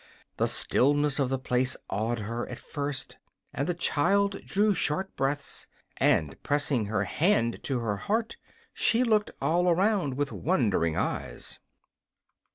The 0.37 0.47
stillness 0.47 1.19
of 1.19 1.29
the 1.29 1.37
place 1.37 1.77
awed 1.87 2.17
her, 2.17 2.49
at 2.49 2.57
first, 2.57 3.17
and 3.53 3.67
the 3.67 3.75
child 3.75 4.43
drew 4.43 4.73
short 4.73 5.15
breaths, 5.15 5.67
and 5.97 6.41
pressed 6.41 6.69
her 6.71 7.03
hand 7.03 7.61
to 7.65 7.81
her 7.81 7.97
heart, 7.97 8.35
and 8.95 9.07
looked 9.07 9.29
all 9.39 9.69
around 9.69 10.15
with 10.15 10.31
wondering 10.31 10.97
eyes. 10.97 11.59